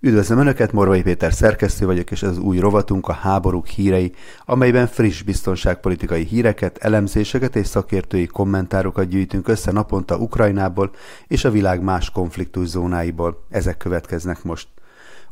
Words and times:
Üdvözlöm 0.00 0.38
Önöket, 0.38 0.72
Morvai 0.72 1.02
Péter 1.02 1.32
szerkesztő 1.32 1.86
vagyok, 1.86 2.10
és 2.10 2.22
ez 2.22 2.28
az 2.28 2.38
új 2.38 2.58
rovatunk 2.58 3.08
a 3.08 3.12
háborúk 3.12 3.66
hírei, 3.66 4.12
amelyben 4.44 4.86
friss 4.86 5.22
biztonságpolitikai 5.22 6.24
híreket, 6.24 6.78
elemzéseket 6.78 7.56
és 7.56 7.66
szakértői 7.66 8.26
kommentárokat 8.26 9.08
gyűjtünk 9.08 9.48
össze 9.48 9.72
naponta 9.72 10.16
Ukrajnából 10.16 10.90
és 11.26 11.44
a 11.44 11.50
világ 11.50 11.82
más 11.82 12.10
konfliktus 12.10 12.66
zónáiból. 12.66 13.44
Ezek 13.50 13.76
következnek 13.76 14.42
most. 14.42 14.68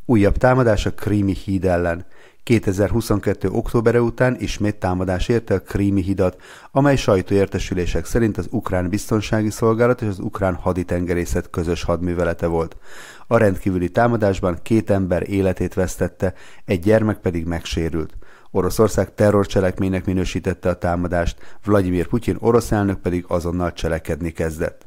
Újabb 0.05 0.37
támadás 0.37 0.87
a 0.87 0.95
Krími 0.95 1.35
híd 1.45 1.65
ellen. 1.65 2.05
2022. 2.45 3.49
októbere 3.51 4.01
után 4.01 4.37
ismét 4.39 4.77
támadás 4.77 5.29
érte 5.29 5.55
a 5.55 5.61
Krími 5.61 6.03
hidat, 6.03 6.41
amely 6.71 6.97
sajtóértesülések 6.97 8.05
szerint 8.05 8.39
az 8.39 8.47
Ukrán 8.51 8.89
Biztonsági 8.89 9.51
Szolgálat 9.51 10.03
és 10.03 10.09
az 10.09 10.19
Ukrán 10.19 10.55
Haditengerészet 10.55 11.51
közös 11.51 11.83
hadművelete 11.83 12.47
volt. 12.47 12.77
A 13.27 13.37
rendkívüli 13.37 13.89
támadásban 13.89 14.59
két 14.63 14.91
ember 14.91 15.29
életét 15.29 15.75
vesztette, 15.75 16.35
egy 16.65 16.81
gyermek 16.81 17.19
pedig 17.19 17.47
megsérült. 17.47 18.17
Oroszország 18.51 19.15
terrorcselekménynek 19.15 20.05
minősítette 20.05 20.69
a 20.69 20.79
támadást, 20.79 21.59
Vladimir 21.65 22.07
Putyin 22.07 22.37
orosz 22.41 22.73
elnök 22.73 22.99
pedig 22.99 23.25
azonnal 23.29 23.73
cselekedni 23.73 24.31
kezdett. 24.31 24.87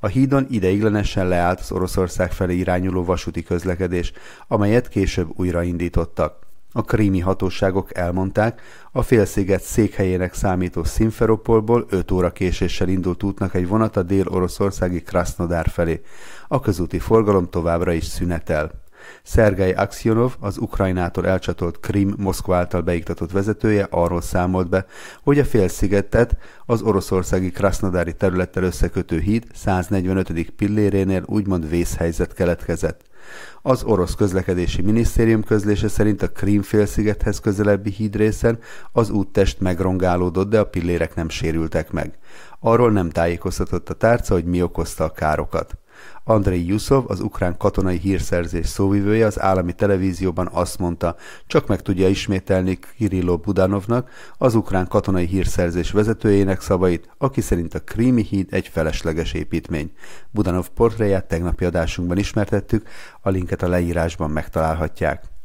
A 0.00 0.06
hídon 0.06 0.46
ideiglenesen 0.50 1.28
leállt 1.28 1.60
az 1.60 1.72
Oroszország 1.72 2.32
felé 2.32 2.56
irányuló 2.56 3.04
vasúti 3.04 3.42
közlekedés, 3.42 4.12
amelyet 4.48 4.88
később 4.88 5.28
újraindítottak. 5.36 6.46
A 6.72 6.82
krími 6.82 7.20
hatóságok 7.20 7.96
elmondták, 7.96 8.60
a 8.92 9.02
félsziget 9.02 9.62
székhelyének 9.62 10.34
számító 10.34 10.82
Simferopolból 10.84 11.86
5 11.90 12.10
óra 12.10 12.30
késéssel 12.30 12.88
indult 12.88 13.22
útnak 13.22 13.54
egy 13.54 13.68
vonat 13.68 13.96
a 13.96 14.02
dél-oroszországi 14.02 15.02
Krasnodár 15.02 15.68
felé. 15.68 16.00
A 16.48 16.60
közúti 16.60 16.98
forgalom 16.98 17.50
továbbra 17.50 17.92
is 17.92 18.04
szünetel. 18.04 18.86
Szergei 19.22 19.72
Aksionov, 19.72 20.36
az 20.40 20.58
Ukrajnától 20.58 21.26
elcsatolt 21.26 21.80
Krim 21.80 22.14
Moszkva 22.16 22.56
által 22.56 22.80
beiktatott 22.80 23.30
vezetője 23.30 23.86
arról 23.90 24.20
számolt 24.20 24.68
be, 24.68 24.86
hogy 25.22 25.38
a 25.38 25.44
félszigetet 25.44 26.36
az 26.66 26.82
oroszországi 26.82 27.50
Krasnodári 27.50 28.14
területtel 28.14 28.62
összekötő 28.62 29.18
híd 29.18 29.46
145. 29.54 30.50
pillérénél 30.50 31.22
úgymond 31.26 31.68
vészhelyzet 31.68 32.32
keletkezett. 32.32 33.07
Az 33.62 33.82
orosz 33.82 34.14
közlekedési 34.14 34.82
minisztérium 34.82 35.42
közlése 35.42 35.88
szerint 35.88 36.22
a 36.22 36.28
Krím-félszigethez 36.28 37.40
közelebbi 37.40 37.90
hídrészen 37.90 38.58
az 38.92 39.10
úttest 39.10 39.60
megrongálódott, 39.60 40.48
de 40.48 40.58
a 40.58 40.66
pillérek 40.66 41.14
nem 41.14 41.28
sérültek 41.28 41.90
meg. 41.90 42.18
Arról 42.60 42.90
nem 42.92 43.10
tájékoztatott 43.10 43.88
a 43.88 43.94
tárca, 43.94 44.34
hogy 44.34 44.44
mi 44.44 44.62
okozta 44.62 45.04
a 45.04 45.12
károkat. 45.12 45.78
Andrei 46.24 46.66
Yusov, 46.66 47.04
az 47.06 47.20
ukrán 47.20 47.56
katonai 47.56 47.98
hírszerzés 47.98 48.66
szóvivője 48.66 49.26
az 49.26 49.40
állami 49.40 49.72
televízióban 49.72 50.48
azt 50.52 50.78
mondta, 50.78 51.16
csak 51.46 51.66
meg 51.66 51.82
tudja 51.82 52.08
ismételni 52.08 52.78
Kirillo 52.96 53.36
Budanovnak, 53.36 54.10
az 54.38 54.54
ukrán 54.54 54.88
katonai 54.88 55.26
hírszerzés 55.26 55.90
vezetőjének 55.90 56.60
szavait, 56.60 57.10
aki 57.18 57.40
szerint 57.40 57.74
a 57.74 57.80
Krími 57.80 58.22
híd 58.22 58.48
egy 58.50 58.68
felesleges 58.68 59.32
építmény. 59.32 59.92
Budanov 60.30 60.68
portréját 60.68 61.28
tegnapi 61.28 61.64
adásunkban 61.64 62.18
ismertettük, 62.18 62.88
a 63.20 63.28
linket 63.28 63.62
a 63.62 63.68
leírásban 63.68 64.30
megtalálhatják. 64.30 65.37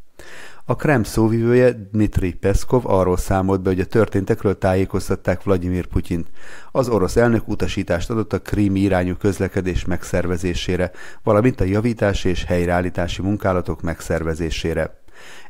A 0.66 0.75
Krem 0.75 1.03
szóvivője 1.03 1.72
Dmitri 1.92 2.33
Peszkov 2.33 2.86
arról 2.86 3.17
számolt 3.17 3.61
be, 3.61 3.69
hogy 3.69 3.80
a 3.80 3.86
történtekről 3.86 4.58
tájékoztatták 4.58 5.44
Vladimir 5.44 5.86
Putyint. 5.86 6.28
Az 6.72 6.89
orosz 6.89 7.16
elnök 7.16 7.47
utasítást 7.47 8.09
adott 8.09 8.34
a 8.34 8.41
krími 8.41 8.80
irányú 8.80 9.16
közlekedés 9.16 9.86
megszervezésére, 9.86 10.91
valamint 11.23 11.61
a 11.61 11.64
javítási 11.64 12.30
és 12.30 12.44
helyreállítási 12.44 13.22
munkálatok 13.22 13.81
megszervezésére. 13.81 15.02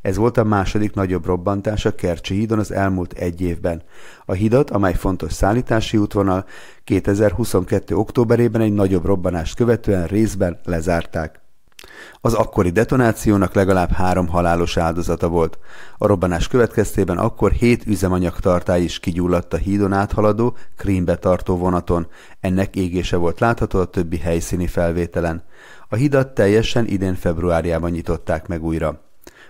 Ez 0.02 0.16
volt 0.16 0.38
a 0.38 0.44
második 0.44 0.94
nagyobb 0.94 1.26
robbantás 1.26 1.86
a 1.86 1.96
Kercsi 1.96 2.34
hídon 2.34 2.60
az 2.60 2.72
elmúlt 2.72 3.14
egy 3.14 3.42
évben. 3.42 3.82
A 4.26 4.34
hidat, 4.34 4.70
amely 4.70 4.94
fontos 4.94 5.34
szállítási 5.34 5.98
útvonal, 5.98 6.46
2022. 6.84 7.96
októberében 7.96 8.62
egy 8.62 8.74
nagyobb 8.74 9.06
robbanást 9.06 9.56
követően 9.56 10.08
részben 10.08 10.60
lezárták. 10.64 11.43
Az 12.22 12.34
akkori 12.34 12.70
detonációnak 12.70 13.54
legalább 13.54 13.92
három 13.92 14.28
halálos 14.28 14.78
áldozata 14.78 15.28
volt. 15.28 15.58
A 15.98 16.08
robbanás 16.08 16.48
következtében 16.48 17.18
akkor 17.18 17.52
hét 17.52 17.86
üzemanyagtartály 17.86 18.82
is 18.82 19.00
kigyulladt 19.00 19.54
a 19.54 19.58
hídon 19.58 19.94
áthaladó, 19.94 20.56
Krímbe 20.78 21.16
tartó 21.16 21.58
vonaton. 21.58 22.08
Ennek 22.40 22.76
égése 22.76 23.18
volt 23.18 23.40
látható 23.40 23.80
a 23.80 23.86
többi 23.86 24.18
helyszíni 24.18 24.68
felvételen. 24.68 25.44
A 25.90 25.96
hidat 25.96 26.34
teljesen 26.34 26.88
idén 26.88 27.16
februárjában 27.16 27.92
nyitották 27.92 28.48
meg 28.48 28.64
újra. 28.64 29.02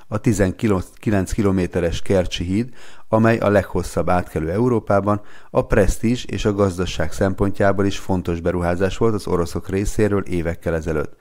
A 0.07 0.17
19 0.17 1.31
kilométeres 1.31 2.01
Kercsi 2.01 2.44
híd, 2.44 2.69
amely 3.07 3.38
a 3.38 3.50
leghosszabb 3.50 4.09
átkelő 4.09 4.51
Európában, 4.51 5.21
a 5.50 5.65
presztízs 5.65 6.23
és 6.25 6.45
a 6.45 6.53
gazdaság 6.53 7.11
szempontjából 7.11 7.85
is 7.85 7.97
fontos 7.97 8.39
beruházás 8.39 8.97
volt 8.97 9.13
az 9.13 9.27
oroszok 9.27 9.69
részéről 9.69 10.23
évekkel 10.23 10.75
ezelőtt 10.75 11.15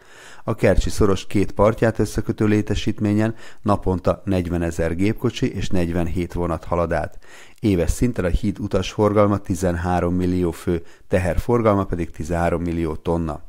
a 0.45 0.55
Kercsi 0.55 0.91
szoros 0.91 1.27
két 1.27 1.53
partját 1.53 1.99
összekötő 1.99 2.47
létesítményen 2.47 3.35
naponta 3.63 4.23
40 4.25 4.63
ezer 4.63 4.97
gépkocsi 4.97 5.55
és 5.55 5.69
47 5.69 6.33
vonat 6.33 6.65
halad 6.65 6.93
át. 6.93 7.19
Éves 7.61 7.91
szinten 7.91 8.25
a 8.25 8.29
híd 8.29 8.59
utasforgalma 8.59 9.39
13 9.39 10.15
millió 10.15 10.51
fő, 10.51 10.83
teherforgalma 11.09 11.85
pedig 11.85 12.11
13 12.11 12.63
millió 12.63 12.95
tonna. 12.95 13.41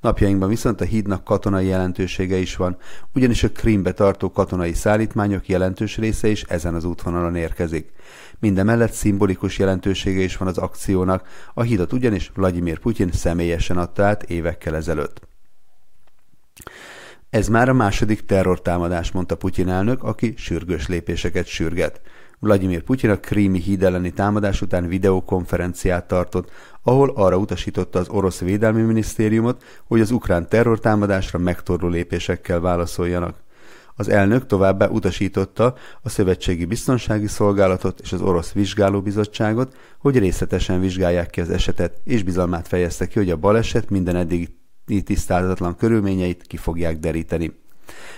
Napjainkban 0.00 0.48
viszont 0.48 0.80
a 0.80 0.84
hídnak 0.84 1.24
katonai 1.24 1.66
jelentősége 1.66 2.36
is 2.36 2.56
van, 2.56 2.76
ugyanis 3.14 3.42
a 3.42 3.50
Krímbe 3.50 3.92
tartó 3.92 4.30
katonai 4.30 4.72
szállítmányok 4.72 5.48
jelentős 5.48 5.96
része 5.96 6.28
is 6.28 6.42
ezen 6.42 6.74
az 6.74 6.84
útvonalon 6.84 7.36
érkezik. 7.36 7.92
Mindemellett 8.38 8.92
szimbolikus 8.92 9.58
jelentősége 9.58 10.20
is 10.20 10.36
van 10.36 10.48
az 10.48 10.58
akciónak, 10.58 11.28
a 11.54 11.62
hídat 11.62 11.92
ugyanis 11.92 12.30
Vladimir 12.34 12.78
Putyin 12.78 13.12
személyesen 13.12 13.78
adta 13.78 14.04
át 14.04 14.22
évekkel 14.22 14.76
ezelőtt. 14.76 15.31
Ez 17.32 17.48
már 17.48 17.68
a 17.68 17.72
második 17.72 18.26
terrortámadás, 18.26 19.12
mondta 19.12 19.36
Putyin 19.36 19.68
elnök, 19.68 20.02
aki 20.02 20.34
sürgős 20.36 20.88
lépéseket 20.88 21.46
sürget. 21.46 22.00
Vladimir 22.38 22.82
Putyin 22.82 23.10
a 23.10 23.20
krími 23.20 23.58
híd 23.58 23.82
elleni 23.82 24.10
támadás 24.10 24.62
után 24.62 24.88
videokonferenciát 24.88 26.08
tartott, 26.08 26.50
ahol 26.82 27.12
arra 27.14 27.36
utasította 27.36 27.98
az 27.98 28.08
orosz 28.08 28.38
védelmi 28.40 28.82
minisztériumot, 28.82 29.62
hogy 29.84 30.00
az 30.00 30.10
ukrán 30.10 30.48
terrortámadásra 30.48 31.38
megtorló 31.38 31.88
lépésekkel 31.88 32.60
válaszoljanak. 32.60 33.36
Az 33.94 34.08
elnök 34.08 34.46
továbbá 34.46 34.88
utasította 34.88 35.74
a 36.02 36.08
Szövetségi 36.08 36.64
Biztonsági 36.64 37.26
Szolgálatot 37.26 38.00
és 38.00 38.12
az 38.12 38.20
Orosz 38.20 38.52
Vizsgálóbizottságot, 38.52 39.76
hogy 39.98 40.18
részletesen 40.18 40.80
vizsgálják 40.80 41.30
ki 41.30 41.40
az 41.40 41.50
esetet, 41.50 42.00
és 42.04 42.22
bizalmát 42.22 42.68
fejezte 42.68 43.06
ki, 43.06 43.18
hogy 43.18 43.30
a 43.30 43.36
baleset 43.36 43.90
minden 43.90 44.16
eddig 44.16 44.48
tisztázatlan 45.00 45.76
körülményeit 45.76 46.42
ki 46.42 46.56
fogják 46.56 46.98
deríteni. 46.98 47.52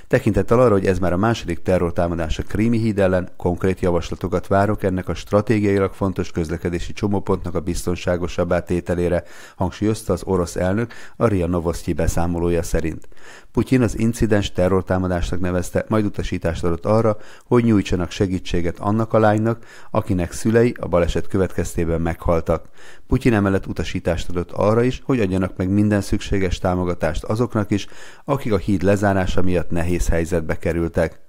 Tekintettel 0.09 0.61
arra, 0.61 0.73
hogy 0.73 0.87
ez 0.87 0.99
már 0.99 1.13
a 1.13 1.17
második 1.17 1.63
terrortámadás 1.63 2.39
a 2.39 2.43
Krími 2.43 2.79
híd 2.79 2.99
ellen, 2.99 3.29
konkrét 3.37 3.81
javaslatokat 3.81 4.47
várok 4.47 4.83
ennek 4.83 5.09
a 5.09 5.15
stratégiailag 5.15 5.93
fontos 5.93 6.31
közlekedési 6.31 6.93
csomópontnak 6.93 7.55
a 7.55 7.61
biztonságosabb 7.61 8.53
átételére, 8.53 9.23
hangsúlyozta 9.57 10.13
az 10.13 10.23
orosz 10.25 10.57
elnök 10.57 10.93
a 11.17 11.27
RIA 11.27 11.47
Novosztyi 11.47 11.93
beszámolója 11.93 12.63
szerint. 12.63 13.09
Putyin 13.53 13.83
az 13.83 13.99
incidens 13.99 14.53
terrortámadásnak 14.53 15.41
nevezte, 15.41 15.85
majd 15.89 16.05
utasítást 16.05 16.65
adott 16.65 16.87
arra, 16.87 17.17
hogy 17.47 17.65
nyújtsanak 17.65 18.11
segítséget 18.11 18.79
annak 18.79 19.13
a 19.13 19.19
lánynak, 19.19 19.65
akinek 19.91 20.33
szülei 20.33 20.75
a 20.81 20.87
baleset 20.87 21.27
következtében 21.27 22.01
meghaltak. 22.01 22.65
Putyin 23.07 23.33
emellett 23.33 23.67
utasítást 23.67 24.29
adott 24.29 24.51
arra 24.53 24.83
is, 24.83 25.03
hogy 25.05 25.21
adjanak 25.21 25.57
meg 25.57 25.69
minden 25.69 26.01
szükséges 26.01 26.59
támogatást 26.59 27.25
azoknak 27.25 27.71
is, 27.71 27.87
akik 28.25 28.53
a 28.53 28.57
híd 28.57 28.83
lezárása 28.83 29.43
miatt 29.43 29.71
nehéz 29.71 29.94
helyzetbe 30.09 30.59
kerültek. 30.59 31.21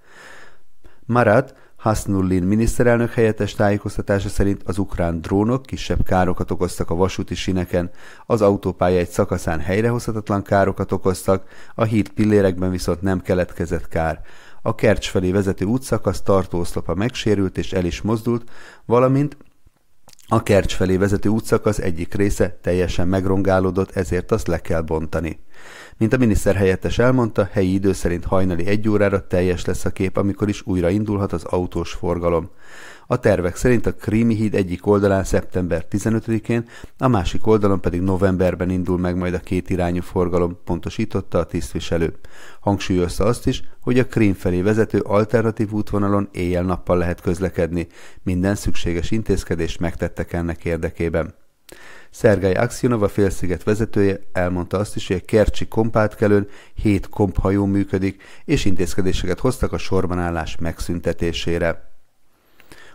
Marat, 1.05 1.55
Hasnullin 1.85 2.43
miniszterelnök 2.43 3.11
helyettes 3.11 3.53
tájékoztatása 3.53 4.29
szerint 4.29 4.61
az 4.65 4.77
ukrán 4.77 5.21
drónok 5.21 5.65
kisebb 5.65 6.03
károkat 6.03 6.51
okoztak 6.51 6.89
a 6.89 6.95
vasúti 6.95 7.35
sineken, 7.35 7.89
az 8.25 8.41
autópálya 8.41 8.97
egy 8.97 9.09
szakaszán 9.09 9.59
helyrehozhatatlan 9.59 10.43
károkat 10.43 10.91
okoztak, 10.91 11.47
a 11.75 11.83
híd 11.83 12.09
pillérekben 12.09 12.71
viszont 12.71 13.01
nem 13.01 13.21
keletkezett 13.21 13.87
kár. 13.87 14.21
A 14.61 14.75
Kercs 14.75 15.09
felé 15.09 15.31
vezető 15.31 15.65
útszakasz 15.65 16.21
tartóoszlopa 16.21 16.95
megsérült 16.95 17.57
és 17.57 17.73
el 17.73 17.85
is 17.85 18.01
mozdult, 18.01 18.49
valamint 18.85 19.37
a 20.27 20.43
Kercs 20.43 20.75
felé 20.75 20.97
vezető 20.97 21.29
útszakasz 21.29 21.79
egyik 21.79 22.13
része 22.13 22.57
teljesen 22.61 23.07
megrongálódott, 23.07 23.91
ezért 23.91 24.31
azt 24.31 24.47
le 24.47 24.61
kell 24.61 24.81
bontani. 24.81 25.39
Mint 25.97 26.13
a 26.13 26.17
miniszter 26.17 26.55
helyettes 26.55 26.99
elmondta, 26.99 27.49
helyi 27.51 27.73
idő 27.73 27.93
szerint 27.93 28.25
hajnali 28.25 28.65
egy 28.65 28.89
órára 28.89 29.27
teljes 29.27 29.65
lesz 29.65 29.85
a 29.85 29.89
kép, 29.89 30.17
amikor 30.17 30.49
is 30.49 30.61
újra 30.65 30.89
indulhat 30.89 31.33
az 31.33 31.43
autós 31.43 31.91
forgalom. 31.91 32.49
A 33.07 33.19
tervek 33.19 33.55
szerint 33.55 33.85
a 33.85 33.93
Krími 33.93 34.35
híd 34.35 34.55
egyik 34.55 34.87
oldalán 34.87 35.23
szeptember 35.23 35.85
15-én, 35.91 36.67
a 36.97 37.07
másik 37.07 37.47
oldalon 37.47 37.81
pedig 37.81 38.01
novemberben 38.01 38.69
indul 38.69 38.97
meg 38.97 39.15
majd 39.15 39.33
a 39.33 39.39
két 39.39 39.69
irányú 39.69 40.01
forgalom, 40.01 40.57
pontosította 40.63 41.37
a 41.37 41.45
tisztviselő. 41.45 42.13
Hangsúlyozta 42.59 43.23
azt 43.23 43.47
is, 43.47 43.63
hogy 43.81 43.99
a 43.99 44.05
Krím 44.05 44.33
felé 44.33 44.61
vezető 44.61 44.99
alternatív 44.99 45.71
útvonalon 45.71 46.29
éjjel-nappal 46.31 46.97
lehet 46.97 47.21
közlekedni. 47.21 47.87
Minden 48.23 48.55
szükséges 48.55 49.11
intézkedést 49.11 49.79
megtettek 49.79 50.33
ennek 50.33 50.65
érdekében. 50.65 51.33
Szergály 52.09 52.53
Aksionov, 52.53 53.03
a 53.03 53.07
félsziget 53.07 53.63
vezetője 53.63 54.19
elmondta 54.33 54.77
azt 54.77 54.95
is, 54.95 55.07
hogy 55.07 55.21
a 55.21 55.25
Kercsi 55.25 55.67
kompátkelőn 55.67 56.47
hét 56.73 57.09
komphajó 57.09 57.65
működik, 57.65 58.23
és 58.45 58.65
intézkedéseket 58.65 59.39
hoztak 59.39 59.73
a 59.73 59.77
sorbanállás 59.77 60.57
megszüntetésére. 60.59 61.93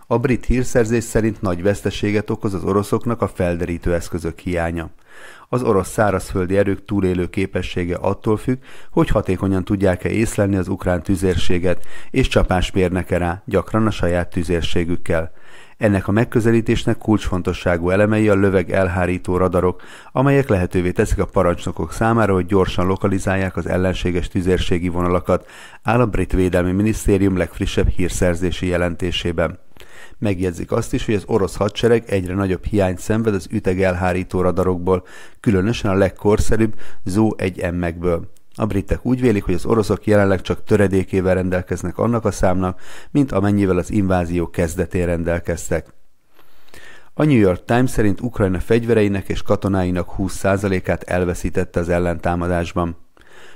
A 0.06 0.18
brit 0.18 0.44
hírszerzés 0.44 1.04
szerint 1.04 1.40
nagy 1.40 1.62
veszteséget 1.62 2.30
okoz 2.30 2.54
az 2.54 2.64
oroszoknak 2.64 3.22
a 3.22 3.28
felderítő 3.28 3.94
eszközök 3.94 4.38
hiánya. 4.38 4.90
Az 5.48 5.62
orosz 5.62 5.90
szárazföldi 5.90 6.56
erők 6.56 6.84
túlélő 6.84 7.28
képessége 7.28 7.96
attól 7.96 8.36
függ, 8.36 8.58
hogy 8.90 9.08
hatékonyan 9.08 9.64
tudják-e 9.64 10.08
észlelni 10.08 10.56
az 10.56 10.68
ukrán 10.68 11.02
tüzérséget, 11.02 11.84
és 12.10 12.28
csapás 12.28 12.70
mérnek-e 12.70 13.18
rá, 13.18 13.42
gyakran 13.44 13.86
a 13.86 13.90
saját 13.90 14.30
tüzérségükkel. 14.30 15.32
Ennek 15.80 16.08
a 16.08 16.12
megközelítésnek 16.12 16.98
kulcsfontosságú 16.98 17.90
elemei 17.90 18.28
a 18.28 18.34
löveg 18.34 18.70
elhárító 18.70 19.36
radarok, 19.36 19.82
amelyek 20.12 20.48
lehetővé 20.48 20.90
teszik 20.90 21.18
a 21.18 21.26
parancsnokok 21.26 21.92
számára, 21.92 22.34
hogy 22.34 22.46
gyorsan 22.46 22.86
lokalizálják 22.86 23.56
az 23.56 23.66
ellenséges 23.66 24.28
tüzérségi 24.28 24.88
vonalakat, 24.88 25.48
áll 25.82 26.00
a 26.00 26.06
brit 26.06 26.32
védelmi 26.32 26.72
minisztérium 26.72 27.36
legfrissebb 27.36 27.88
hírszerzési 27.88 28.66
jelentésében. 28.66 29.58
Megjegyzik 30.18 30.72
azt 30.72 30.92
is, 30.92 31.04
hogy 31.04 31.14
az 31.14 31.24
orosz 31.26 31.56
hadsereg 31.56 32.04
egyre 32.06 32.34
nagyobb 32.34 32.64
hiányt 32.64 32.98
szenved 32.98 33.34
az 33.34 33.46
üteg 33.50 33.82
elhárító 33.82 34.40
radarokból, 34.40 35.06
különösen 35.40 35.90
a 35.90 35.94
legkorszerűbb 35.94 36.74
ZO 37.04 37.30
1 37.36 37.72
M-ekből. 37.72 38.30
A 38.54 38.66
britek 38.66 39.06
úgy 39.06 39.20
vélik, 39.20 39.44
hogy 39.44 39.54
az 39.54 39.64
oroszok 39.64 40.06
jelenleg 40.06 40.40
csak 40.40 40.64
töredékével 40.64 41.34
rendelkeznek 41.34 41.98
annak 41.98 42.24
a 42.24 42.30
számnak, 42.30 42.80
mint 43.10 43.32
amennyivel 43.32 43.78
az 43.78 43.90
invázió 43.90 44.50
kezdetén 44.50 45.06
rendelkeztek. 45.06 45.86
A 47.14 47.24
New 47.24 47.38
York 47.38 47.64
Times 47.64 47.90
szerint 47.90 48.20
Ukrajna 48.20 48.60
fegyvereinek 48.60 49.28
és 49.28 49.42
katonáinak 49.42 50.14
20%-át 50.18 51.02
elveszítette 51.02 51.80
az 51.80 51.88
ellentámadásban. 51.88 52.96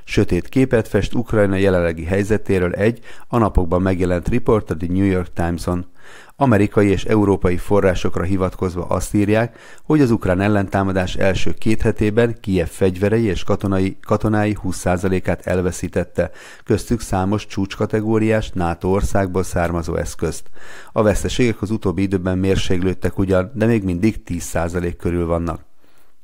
Sötét 0.05 0.49
képet 0.49 0.88
fest 0.88 1.14
Ukrajna 1.14 1.56
jelenlegi 1.56 2.05
helyzetéről 2.05 2.73
egy 2.73 3.00
a 3.29 3.38
napokban 3.38 3.82
megjelent 3.82 4.29
riport 4.29 4.70
a 4.70 4.76
The 4.76 4.93
New 4.93 5.05
York 5.05 5.32
Times-on. 5.32 5.87
Amerikai 6.36 6.88
és 6.88 7.04
európai 7.04 7.56
forrásokra 7.56 8.22
hivatkozva 8.22 8.86
azt 8.86 9.14
írják, 9.14 9.58
hogy 9.82 10.00
az 10.00 10.10
ukrán 10.10 10.40
ellentámadás 10.40 11.14
első 11.14 11.52
két 11.52 11.82
hetében 11.82 12.36
Kiev 12.40 12.68
fegyverei 12.68 13.24
és 13.24 13.44
katonai, 13.44 13.96
katonái 14.02 14.56
20%-át 14.64 15.46
elveszítette, 15.46 16.30
köztük 16.64 17.00
számos 17.00 17.46
csúcskategóriás 17.46 18.50
NATO 18.50 18.88
országból 18.88 19.42
származó 19.42 19.96
eszközt. 19.96 20.50
A 20.92 21.02
veszteségek 21.02 21.62
az 21.62 21.70
utóbbi 21.70 22.02
időben 22.02 22.38
mérséglődtek 22.38 23.18
ugyan, 23.18 23.50
de 23.54 23.66
még 23.66 23.84
mindig 23.84 24.22
10% 24.26 24.94
körül 24.98 25.26
vannak. 25.26 25.60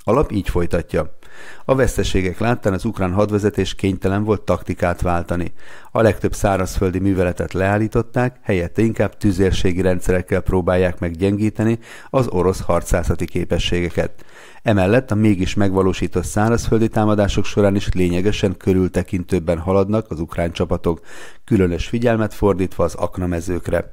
Alap 0.05 0.33
így 0.33 0.49
folytatja. 0.49 1.19
A 1.65 1.75
veszteségek 1.75 2.39
láttán 2.39 2.73
az 2.73 2.85
ukrán 2.85 3.13
hadvezetés 3.13 3.75
kénytelen 3.75 4.25
volt 4.25 4.43
taktikát 4.43 5.01
váltani. 5.01 5.53
A 5.91 6.03
legtöbb 6.03 6.35
szárazföldi 6.35 6.99
műveletet 6.99 7.53
leállították, 7.53 8.37
helyette 8.43 8.83
inkább 8.83 9.17
tüzérségi 9.17 9.81
rendszerekkel 9.81 10.41
próbálják 10.41 10.99
meggyengíteni 10.99 11.79
az 12.11 12.29
orosz 12.29 12.61
harcászati 12.61 13.25
képességeket. 13.25 14.25
Emellett 14.63 15.11
a 15.11 15.15
mégis 15.15 15.55
megvalósított 15.55 16.25
szárazföldi 16.25 16.89
támadások 16.89 17.45
során 17.45 17.75
is 17.75 17.89
lényegesen 17.93 18.57
körültekintőbben 18.57 19.59
haladnak 19.59 20.11
az 20.11 20.21
ukrán 20.21 20.53
csapatok, 20.53 21.01
különös 21.45 21.87
figyelmet 21.87 22.35
fordítva 22.35 22.85
az 22.85 22.95
aknamezőkre. 22.95 23.91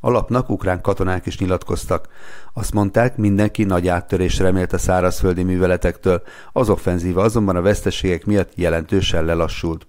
A 0.00 0.10
lapnak 0.10 0.50
ukrán 0.50 0.80
katonák 0.80 1.26
is 1.26 1.38
nyilatkoztak. 1.38 2.08
Azt 2.52 2.72
mondták, 2.72 3.16
mindenki 3.16 3.64
nagy 3.64 3.88
áttörés 3.88 4.38
remélt 4.38 4.72
a 4.72 4.78
szárazföldi 4.78 5.42
műveletektől, 5.42 6.22
az 6.52 6.68
offenzíva 6.68 7.22
azonban 7.22 7.56
a 7.56 7.62
veszteségek 7.62 8.26
miatt 8.26 8.52
jelentősen 8.54 9.24
lelassult. 9.24 9.86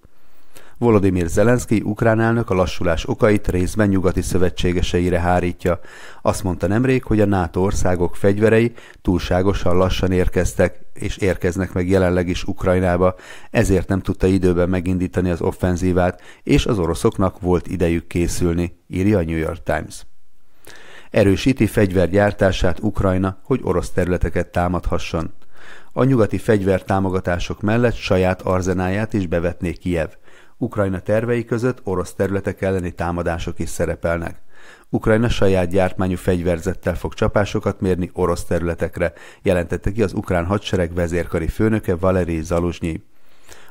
Volodymyr 0.81 1.27
Zelenszky 1.27 1.81
ukrán 1.85 2.19
elnök 2.19 2.49
a 2.49 2.53
lassulás 2.53 3.07
okait 3.07 3.47
részben 3.47 3.87
nyugati 3.87 4.21
szövetségeseire 4.21 5.19
hárítja. 5.19 5.79
Azt 6.21 6.43
mondta 6.43 6.67
nemrég, 6.67 7.03
hogy 7.03 7.21
a 7.21 7.25
NATO 7.25 7.61
országok 7.61 8.15
fegyverei 8.15 8.73
túlságosan 9.01 9.77
lassan 9.77 10.11
érkeztek, 10.11 10.79
és 10.93 11.17
érkeznek 11.17 11.73
meg 11.73 11.89
jelenleg 11.89 12.27
is 12.27 12.43
Ukrajnába, 12.43 13.15
ezért 13.51 13.87
nem 13.87 14.01
tudta 14.01 14.27
időben 14.27 14.69
megindítani 14.69 15.29
az 15.29 15.41
offenzívát, 15.41 16.21
és 16.43 16.65
az 16.65 16.79
oroszoknak 16.79 17.39
volt 17.39 17.67
idejük 17.67 18.07
készülni, 18.07 18.77
írja 18.87 19.17
a 19.17 19.23
New 19.23 19.37
York 19.37 19.63
Times. 19.63 20.05
Erősíti 21.11 21.67
fegyvergyártását 21.67 22.79
Ukrajna, 22.79 23.37
hogy 23.43 23.59
orosz 23.63 23.89
területeket 23.89 24.47
támadhasson. 24.47 25.33
A 25.93 26.03
nyugati 26.03 26.37
fegyvertámogatások 26.37 27.61
mellett 27.61 27.95
saját 27.95 28.41
arzenáját 28.41 29.13
is 29.13 29.27
bevetné 29.27 29.71
Kiev. 29.71 30.09
Ukrajna 30.61 30.99
tervei 30.99 31.45
között 31.45 31.81
orosz 31.83 32.13
területek 32.13 32.61
elleni 32.61 32.91
támadások 32.91 33.59
is 33.59 33.69
szerepelnek. 33.69 34.41
Ukrajna 34.89 35.29
saját 35.29 35.69
gyártmányú 35.69 36.15
fegyverzettel 36.15 36.95
fog 36.95 37.13
csapásokat 37.13 37.79
mérni 37.81 38.09
orosz 38.13 38.45
területekre, 38.45 39.13
jelentette 39.41 39.91
ki 39.91 40.03
az 40.03 40.13
ukrán 40.13 40.45
hadsereg 40.45 40.93
vezérkari 40.93 41.47
főnöke 41.47 41.95
Valeri 41.95 42.41
Zaluzsnyi. 42.41 43.03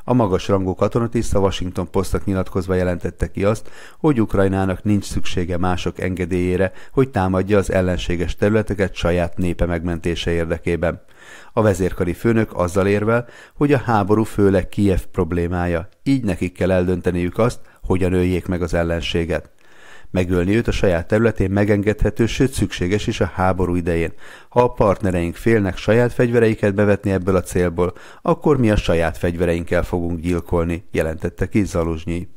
A 0.04 0.12
magas 0.12 0.48
rangú 0.48 0.74
katonatiszta 0.74 1.38
Washington 1.38 1.90
Postok 1.90 2.24
nyilatkozva 2.24 2.74
jelentette 2.74 3.30
ki 3.30 3.44
azt, 3.44 3.70
hogy 3.98 4.20
Ukrajnának 4.20 4.82
nincs 4.84 5.04
szüksége 5.04 5.56
mások 5.56 6.00
engedélyére, 6.00 6.72
hogy 6.92 7.10
támadja 7.10 7.58
az 7.58 7.72
ellenséges 7.72 8.36
területeket 8.36 8.94
saját 8.94 9.36
népe 9.36 9.66
megmentése 9.66 10.30
érdekében. 10.30 11.02
A 11.52 11.62
vezérkari 11.62 12.12
főnök 12.12 12.56
azzal 12.56 12.86
érvel, 12.86 13.26
hogy 13.54 13.72
a 13.72 13.78
háború 13.78 14.22
főleg 14.22 14.68
Kiev 14.68 15.00
problémája, 15.12 15.88
így 16.02 16.24
nekik 16.24 16.52
kell 16.52 16.70
eldönteniük 16.70 17.38
azt, 17.38 17.60
hogyan 17.82 18.12
öljék 18.12 18.46
meg 18.46 18.62
az 18.62 18.74
ellenséget. 18.74 19.50
Megölni 20.10 20.56
őt 20.56 20.68
a 20.68 20.72
saját 20.72 21.06
területén 21.06 21.50
megengedhető, 21.50 22.26
sőt 22.26 22.52
szükséges 22.52 23.06
is 23.06 23.20
a 23.20 23.30
háború 23.34 23.74
idején. 23.74 24.12
Ha 24.48 24.62
a 24.62 24.72
partnereink 24.72 25.34
félnek 25.34 25.76
saját 25.76 26.12
fegyvereiket 26.12 26.74
bevetni 26.74 27.10
ebből 27.10 27.36
a 27.36 27.42
célból, 27.42 27.92
akkor 28.22 28.58
mi 28.58 28.70
a 28.70 28.76
saját 28.76 29.18
fegyvereinkkel 29.18 29.82
fogunk 29.82 30.20
gyilkolni, 30.20 30.84
jelentette 30.90 31.48
ki 31.48 31.64
Zaluzsnyi. 31.64 32.28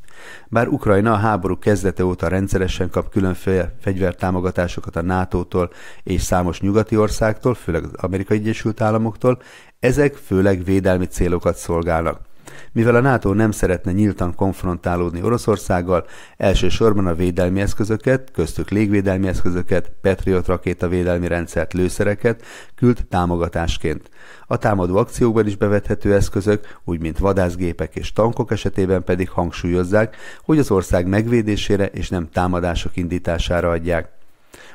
Bár 0.47 0.67
Ukrajna 0.67 1.11
a 1.11 1.17
háború 1.17 1.59
kezdete 1.59 2.05
óta 2.05 2.27
rendszeresen 2.27 2.89
kap 2.89 3.09
különféle 3.09 3.75
fegyvertámogatásokat 3.81 4.95
a 4.95 5.01
NATO-tól 5.01 5.71
és 6.03 6.21
számos 6.21 6.62
nyugati 6.62 6.98
országtól, 6.98 7.53
főleg 7.53 7.83
az 7.83 7.93
Amerikai 7.93 8.38
Egyesült 8.38 8.81
Államoktól, 8.81 9.41
ezek 9.79 10.15
főleg 10.15 10.63
védelmi 10.63 11.05
célokat 11.05 11.55
szolgálnak. 11.55 12.31
Mivel 12.74 12.96
a 12.96 13.00
NATO 13.00 13.34
nem 13.34 13.51
szeretne 13.51 13.92
nyíltan 13.92 14.36
konfrontálódni 14.36 15.22
Oroszországgal, 15.22 16.06
elsősorban 16.38 17.08
a 17.08 17.15
védelmi 17.15 17.62
eszközöket, 17.62 18.32
köztük 18.32 18.70
légvédelmi 18.70 19.27
eszközöket, 19.27 19.92
Patriot 20.01 20.48
rakétavédelmi 20.48 21.27
rendszert, 21.27 21.74
lőszereket 21.74 22.44
küld 22.75 23.06
támogatásként. 23.10 24.10
A 24.48 24.58
támadó 24.58 24.98
akciókban 24.98 25.48
is 25.48 25.56
bevethető 25.56 26.13
eszközök, 26.13 26.80
úgy 26.84 27.00
mint 27.00 27.18
vadászgépek 27.18 27.96
és 27.96 28.13
tankok 28.13 28.51
esetében 28.51 29.03
pedig 29.03 29.30
hangsúlyozzák, 29.30 30.15
hogy 30.44 30.60
az 30.60 30.72
ország 30.72 31.08
megvédésére 31.08 31.86
és 31.86 32.10
nem 32.10 32.30
támadások 32.30 32.98
indítására 32.98 33.70
adják. 33.70 34.23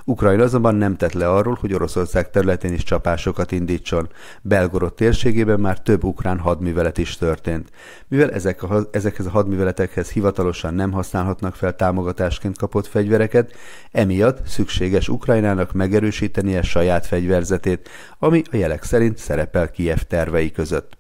Ukrajna 0.09 0.43
azonban 0.43 0.75
nem 0.75 0.97
tett 0.97 1.13
le 1.13 1.29
arról, 1.29 1.59
hogy 1.61 1.75
Oroszország 1.75 2.31
területén 2.31 2.73
is 2.73 2.83
csapásokat 2.83 3.53
indítson. 3.53 4.09
Belgorod 4.43 4.95
térségében 4.95 5.61
már 5.61 5.81
több 5.81 6.05
ukrán 6.05 6.39
hadművelet 6.39 6.99
is 6.99 7.17
történt. 7.17 7.71
Mivel 8.09 8.31
ezek 8.31 8.63
a, 8.63 8.89
ezekhez 8.91 9.27
a 9.27 9.31
hadműveletekhez 9.31 10.11
hivatalosan 10.11 10.75
nem 10.75 10.93
használhatnak 10.93 11.55
fel 11.55 11.77
támogatásként 11.77 12.59
kapott 12.59 12.87
fegyvereket, 12.87 13.53
emiatt 13.93 14.47
szükséges 14.47 15.09
Ukrajnának 15.09 15.73
megerősítenie 15.73 16.63
saját 16.63 17.07
fegyverzetét, 17.07 17.89
ami 18.19 18.43
a 18.51 18.57
jelek 18.57 18.83
szerint 18.83 19.19
szerepel 19.19 19.71
Kiev 19.71 19.99
tervei 19.99 20.51
között. 20.51 20.97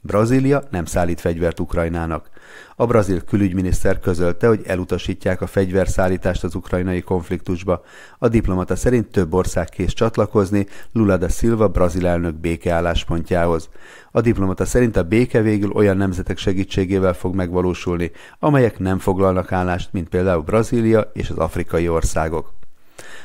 Brazília 0.00 0.62
nem 0.70 0.84
szállít 0.84 1.20
fegyvert 1.20 1.60
Ukrajnának. 1.60 2.30
A 2.76 2.86
brazil 2.86 3.20
külügyminiszter 3.24 4.00
közölte, 4.00 4.46
hogy 4.46 4.62
elutasítják 4.66 5.40
a 5.40 5.46
fegyverszállítást 5.46 6.44
az 6.44 6.54
ukrajnai 6.54 7.00
konfliktusba. 7.00 7.84
A 8.18 8.28
diplomata 8.28 8.76
szerint 8.76 9.06
több 9.06 9.34
ország 9.34 9.68
kész 9.68 9.92
csatlakozni 9.92 10.66
Lula 10.92 11.16
da 11.16 11.28
Silva 11.28 11.68
brazil 11.68 12.06
elnök 12.06 12.34
békeálláspontjához. 12.34 13.68
A 14.10 14.20
diplomata 14.20 14.64
szerint 14.64 14.96
a 14.96 15.02
béke 15.02 15.40
végül 15.40 15.70
olyan 15.70 15.96
nemzetek 15.96 16.38
segítségével 16.38 17.14
fog 17.14 17.34
megvalósulni, 17.34 18.10
amelyek 18.38 18.78
nem 18.78 18.98
foglalnak 18.98 19.52
állást, 19.52 19.92
mint 19.92 20.08
például 20.08 20.42
Brazília 20.42 21.10
és 21.12 21.30
az 21.30 21.38
afrikai 21.38 21.88
országok. 21.88 22.57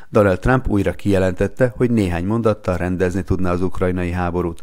Donald 0.09 0.39
Trump 0.39 0.67
újra 0.67 0.91
kijelentette, 0.91 1.73
hogy 1.77 1.91
néhány 1.91 2.25
mondattal 2.25 2.77
rendezni 2.77 3.23
tudná 3.23 3.51
az 3.51 3.61
ukrajnai 3.61 4.11
háborút. 4.11 4.61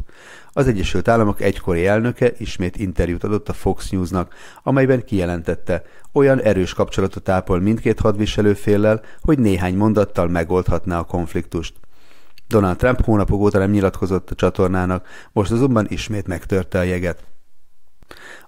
Az 0.53 0.67
Egyesült 0.67 1.07
Államok 1.07 1.41
egykori 1.41 1.87
elnöke 1.87 2.31
ismét 2.37 2.77
interjút 2.77 3.23
adott 3.23 3.49
a 3.49 3.53
Fox 3.53 3.89
Newsnak, 3.89 4.33
amelyben 4.63 5.05
kijelentette, 5.05 5.83
olyan 6.13 6.41
erős 6.41 6.73
kapcsolatot 6.73 7.29
ápol 7.29 7.59
mindkét 7.59 7.99
hadviselő 7.99 8.53
féllel, 8.53 9.01
hogy 9.21 9.39
néhány 9.39 9.75
mondattal 9.75 10.27
megoldhatná 10.27 10.99
a 10.99 11.03
konfliktust. 11.03 11.73
Donald 12.47 12.77
Trump 12.77 13.05
hónapok 13.05 13.39
óta 13.39 13.57
nem 13.57 13.71
nyilatkozott 13.71 14.29
a 14.29 14.35
csatornának, 14.35 15.07
most 15.31 15.51
azonban 15.51 15.85
ismét 15.89 16.27
megtörte 16.27 16.79
a 16.79 16.83
jeget. 16.83 17.30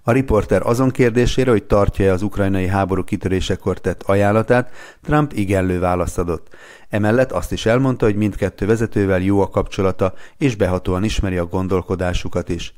A 0.01 0.11
riporter 0.11 0.61
azon 0.65 0.89
kérdésére, 0.89 1.51
hogy 1.51 1.63
tartja-e 1.63 2.11
az 2.11 2.21
ukrajnai 2.21 2.67
háború 2.67 3.03
kitörésekor 3.03 3.79
tett 3.79 4.03
ajánlatát, 4.03 4.71
Trump 5.01 5.33
igenlő 5.33 5.79
választ 5.79 6.17
adott. 6.17 6.55
Emellett 6.89 7.31
azt 7.31 7.51
is 7.51 7.65
elmondta, 7.65 8.05
hogy 8.05 8.15
mindkettő 8.15 8.65
vezetővel 8.65 9.21
jó 9.21 9.41
a 9.41 9.49
kapcsolata, 9.49 10.13
és 10.37 10.55
behatóan 10.55 11.03
ismeri 11.03 11.37
a 11.37 11.45
gondolkodásukat 11.45 12.49
is. 12.49 12.73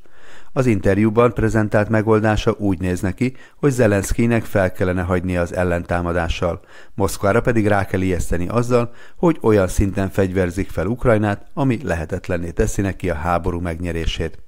Az 0.52 0.66
interjúban 0.66 1.32
prezentált 1.32 1.88
megoldása 1.88 2.54
úgy 2.58 2.80
néz 2.80 3.00
neki, 3.00 3.36
hogy 3.56 3.70
Zelenszkinek 3.70 4.44
fel 4.44 4.72
kellene 4.72 5.02
hagynia 5.02 5.40
az 5.40 5.54
ellentámadással, 5.54 6.60
Moszkvára 6.94 7.40
pedig 7.40 7.66
rá 7.66 7.84
kell 7.84 8.00
ijeszteni 8.00 8.48
azzal, 8.48 8.92
hogy 9.16 9.38
olyan 9.40 9.68
szinten 9.68 10.10
fegyverzik 10.10 10.70
fel 10.70 10.86
Ukrajnát, 10.86 11.46
ami 11.54 11.78
lehetetlenné 11.82 12.50
teszi 12.50 12.80
neki 12.80 13.10
a 13.10 13.14
háború 13.14 13.60
megnyerését. 13.60 14.45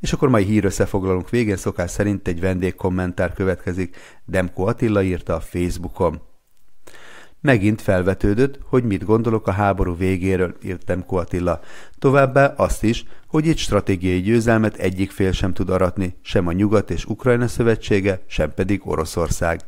És 0.00 0.12
akkor 0.12 0.28
mai 0.28 0.44
hír 0.44 0.64
összefoglalunk 0.64 1.30
végén 1.30 1.56
szokás 1.56 1.90
szerint 1.90 2.28
egy 2.28 2.40
vendégkommentár 2.40 3.32
következik, 3.32 3.96
Demko 4.24 4.66
Attila 4.66 5.02
írta 5.02 5.34
a 5.34 5.40
Facebookon. 5.40 6.20
Megint 7.40 7.82
felvetődött, 7.82 8.58
hogy 8.62 8.84
mit 8.84 9.04
gondolok 9.04 9.46
a 9.46 9.52
háború 9.52 9.96
végéről, 9.96 10.56
írt 10.62 10.84
Demko 10.84 11.16
Attila. 11.16 11.60
Továbbá 11.98 12.46
azt 12.46 12.84
is, 12.84 13.04
hogy 13.26 13.46
itt 13.46 13.56
stratégiai 13.56 14.20
győzelmet 14.20 14.76
egyik 14.76 15.10
fél 15.10 15.32
sem 15.32 15.52
tud 15.52 15.70
aratni, 15.70 16.14
sem 16.22 16.46
a 16.46 16.52
Nyugat 16.52 16.90
és 16.90 17.04
Ukrajna 17.04 17.48
szövetsége, 17.48 18.20
sem 18.26 18.54
pedig 18.54 18.80
Oroszország. 18.84 19.60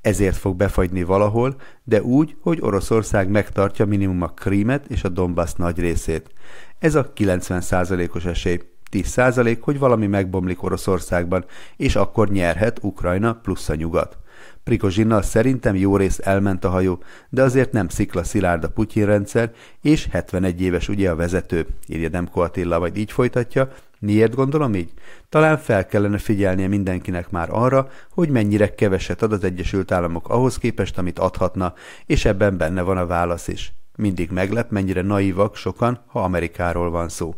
Ezért 0.00 0.36
fog 0.36 0.56
befagyni 0.56 1.02
valahol, 1.02 1.56
de 1.84 2.02
úgy, 2.02 2.36
hogy 2.40 2.58
Oroszország 2.60 3.28
megtartja 3.28 3.86
minimum 3.86 4.22
a 4.22 4.28
Krímet 4.28 4.86
és 4.86 5.04
a 5.04 5.08
Donbass 5.08 5.52
nagy 5.52 5.78
részét. 5.78 6.30
Ez 6.78 6.94
a 6.94 7.12
90%-os 7.12 8.24
esély. 8.24 8.60
10% 8.92 9.58
hogy 9.60 9.78
valami 9.78 10.06
megbomlik 10.06 10.62
Oroszországban, 10.62 11.44
és 11.76 11.96
akkor 11.96 12.30
nyerhet 12.30 12.78
Ukrajna 12.82 13.32
plusz 13.32 13.68
a 13.68 13.74
nyugat. 13.74 14.18
Prikozsinnal 14.64 15.22
szerintem 15.22 15.74
jó 15.74 15.96
rész 15.96 16.18
elment 16.22 16.64
a 16.64 16.68
hajó, 16.68 17.02
de 17.28 17.42
azért 17.42 17.72
nem 17.72 17.88
szikla 17.88 18.24
szilárd 18.24 18.64
a 18.64 18.68
Putyin 18.68 19.06
rendszer, 19.06 19.52
és 19.82 20.08
71 20.10 20.60
éves 20.60 20.88
ugye 20.88 21.10
a 21.10 21.16
vezető, 21.16 21.66
írja 21.86 22.08
Demko 22.08 22.40
Attila, 22.40 22.78
vagy 22.78 22.96
így 22.96 23.12
folytatja. 23.12 23.72
Miért 23.98 24.34
gondolom 24.34 24.74
így? 24.74 24.92
Talán 25.28 25.58
fel 25.58 25.86
kellene 25.86 26.18
figyelnie 26.18 26.68
mindenkinek 26.68 27.30
már 27.30 27.48
arra, 27.50 27.88
hogy 28.10 28.28
mennyire 28.28 28.74
keveset 28.74 29.22
ad 29.22 29.32
az 29.32 29.44
Egyesült 29.44 29.92
Államok 29.92 30.28
ahhoz 30.28 30.58
képest, 30.58 30.98
amit 30.98 31.18
adhatna, 31.18 31.74
és 32.06 32.24
ebben 32.24 32.56
benne 32.56 32.82
van 32.82 32.96
a 32.96 33.06
válasz 33.06 33.48
is. 33.48 33.77
Mindig 34.00 34.30
meglep, 34.30 34.70
mennyire 34.70 35.02
naívak 35.02 35.56
sokan, 35.56 36.00
ha 36.06 36.22
Amerikáról 36.22 36.90
van 36.90 37.08
szó. 37.08 37.34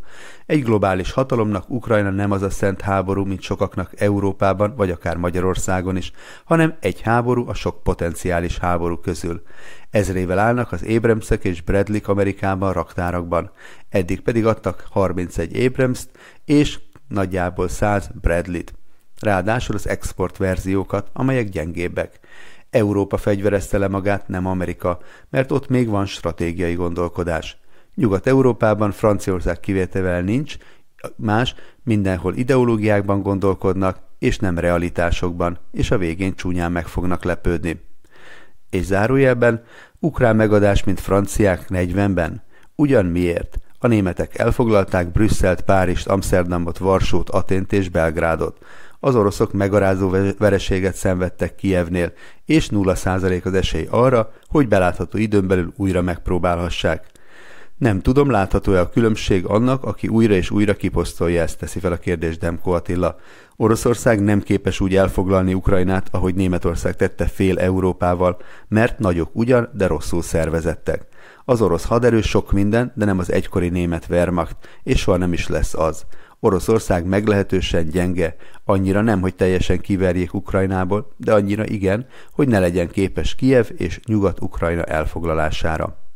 Egy 0.46 0.62
globális 0.62 1.12
hatalomnak 1.12 1.70
Ukrajna 1.70 2.10
nem 2.10 2.30
az 2.30 2.42
a 2.42 2.50
szent 2.50 2.80
háború, 2.80 3.24
mint 3.24 3.40
sokaknak 3.40 4.00
Európában, 4.00 4.74
vagy 4.76 4.90
akár 4.90 5.16
Magyarországon 5.16 5.96
is, 5.96 6.12
hanem 6.44 6.76
egy 6.80 7.00
háború 7.00 7.48
a 7.48 7.54
sok 7.54 7.82
potenciális 7.82 8.58
háború 8.58 8.96
közül. 8.96 9.42
Ezrével 9.90 10.38
állnak 10.38 10.72
az 10.72 10.82
Abramsek 10.82 11.44
és 11.44 11.60
Bradley 11.60 12.00
Amerikában 12.04 12.72
raktárakban. 12.72 13.50
Eddig 13.88 14.20
pedig 14.20 14.46
adtak 14.46 14.86
31 14.90 15.64
Abramst 15.64 16.08
és 16.44 16.80
nagyjából 17.08 17.68
100 17.68 18.10
Bradley-t. 18.20 18.74
Ráadásul 19.20 19.74
az 19.74 19.88
export 19.88 20.36
verziókat, 20.36 21.10
amelyek 21.12 21.48
gyengébbek. 21.48 22.20
Európa 22.70 23.16
fegyverezte 23.16 23.78
le 23.78 23.88
magát, 23.88 24.28
nem 24.28 24.46
Amerika, 24.46 24.98
mert 25.30 25.52
ott 25.52 25.68
még 25.68 25.88
van 25.88 26.06
stratégiai 26.06 26.74
gondolkodás. 26.74 27.58
Nyugat-Európában 27.94 28.90
Franciaország 28.90 29.60
kivétevel 29.60 30.20
nincs, 30.20 30.56
más, 31.16 31.54
mindenhol 31.82 32.34
ideológiákban 32.34 33.22
gondolkodnak, 33.22 33.98
és 34.18 34.38
nem 34.38 34.58
realitásokban, 34.58 35.58
és 35.72 35.90
a 35.90 35.98
végén 35.98 36.34
csúnyán 36.34 36.72
meg 36.72 36.86
fognak 36.86 37.24
lepődni. 37.24 37.80
És 38.70 38.84
zárójelben, 38.84 39.64
ukrán 39.98 40.36
megadás, 40.36 40.84
mint 40.84 41.00
franciák 41.00 41.64
40-ben? 41.68 42.42
Ugyan 42.74 43.06
miért? 43.06 43.58
A 43.78 43.86
németek 43.86 44.38
elfoglalták 44.38 45.12
Brüsszelt, 45.12 45.60
Párizst, 45.60 46.08
Amsterdamot, 46.08 46.78
Varsót, 46.78 47.30
Atént 47.30 47.72
és 47.72 47.88
Belgrádot 47.88 48.58
az 49.00 49.14
oroszok 49.14 49.52
megarázó 49.52 50.10
vereséget 50.38 50.94
szenvedtek 50.94 51.54
Kievnél, 51.54 52.12
és 52.44 52.68
0% 52.72 53.42
az 53.44 53.54
esély 53.54 53.86
arra, 53.90 54.32
hogy 54.46 54.68
belátható 54.68 55.18
időn 55.18 55.46
belül 55.46 55.72
újra 55.76 56.02
megpróbálhassák. 56.02 57.06
Nem 57.80 58.00
tudom, 58.00 58.30
látható-e 58.30 58.80
a 58.80 58.88
különbség 58.88 59.44
annak, 59.44 59.84
aki 59.84 60.08
újra 60.08 60.34
és 60.34 60.50
újra 60.50 60.74
kiposztolja 60.74 61.42
ezt, 61.42 61.58
teszi 61.58 61.78
fel 61.78 61.92
a 61.92 61.96
kérdést 61.96 62.38
Demko 62.38 62.70
Attila. 62.70 63.16
Oroszország 63.56 64.22
nem 64.22 64.40
képes 64.40 64.80
úgy 64.80 64.96
elfoglalni 64.96 65.54
Ukrajnát, 65.54 66.08
ahogy 66.10 66.34
Németország 66.34 66.96
tette 66.96 67.26
fél 67.26 67.58
Európával, 67.58 68.36
mert 68.68 68.98
nagyok 68.98 69.30
ugyan, 69.32 69.68
de 69.72 69.86
rosszul 69.86 70.22
szervezettek. 70.22 71.06
Az 71.44 71.62
orosz 71.62 71.84
haderő 71.84 72.20
sok 72.20 72.52
minden, 72.52 72.92
de 72.94 73.04
nem 73.04 73.18
az 73.18 73.32
egykori 73.32 73.68
német 73.68 74.06
Wehrmacht, 74.10 74.56
és 74.82 75.00
soha 75.00 75.16
nem 75.16 75.32
is 75.32 75.48
lesz 75.48 75.74
az. 75.74 76.06
Oroszország 76.40 77.04
meglehetősen 77.04 77.88
gyenge, 77.88 78.36
annyira 78.64 79.00
nem, 79.00 79.20
hogy 79.20 79.34
teljesen 79.34 79.80
kiverjék 79.80 80.34
Ukrajnából, 80.34 81.12
de 81.16 81.32
annyira 81.32 81.66
igen, 81.66 82.06
hogy 82.32 82.48
ne 82.48 82.58
legyen 82.58 82.88
képes 82.88 83.34
Kiev 83.34 83.66
és 83.76 84.00
Nyugat-Ukrajna 84.06 84.84
elfoglalására. 84.84 86.09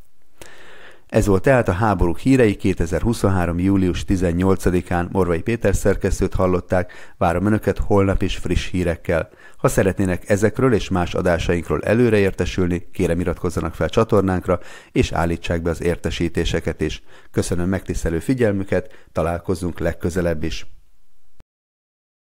Ez 1.14 1.26
volt 1.26 1.42
tehát 1.42 1.68
a 1.68 1.72
háborúk 1.72 2.18
hírei 2.18 2.56
2023. 2.56 3.58
július 3.58 4.04
18-án 4.08 5.10
Morvai 5.10 5.42
Péter 5.42 5.74
szerkesztőt 5.74 6.34
hallották, 6.34 6.92
várom 7.18 7.46
Önöket 7.46 7.78
holnap 7.78 8.22
is 8.22 8.36
friss 8.36 8.70
hírekkel. 8.70 9.28
Ha 9.56 9.68
szeretnének 9.68 10.28
ezekről 10.28 10.72
és 10.72 10.88
más 10.88 11.14
adásainkról 11.14 11.82
előre 11.82 12.18
értesülni, 12.18 12.88
kérem 12.92 13.20
iratkozzanak 13.20 13.74
fel 13.74 13.88
csatornánkra, 13.88 14.60
és 14.92 15.12
állítsák 15.12 15.62
be 15.62 15.70
az 15.70 15.82
értesítéseket 15.82 16.80
is. 16.80 17.02
Köszönöm 17.30 17.68
megtisztelő 17.68 18.18
figyelmüket, 18.18 18.92
találkozzunk 19.12 19.78
legközelebb 19.78 20.42
is. 20.42 20.73